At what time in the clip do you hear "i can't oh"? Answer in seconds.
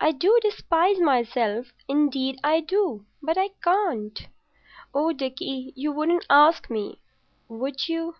3.36-5.12